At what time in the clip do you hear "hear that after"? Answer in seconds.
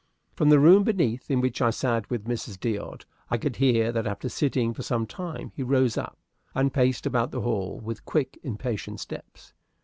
3.57-4.29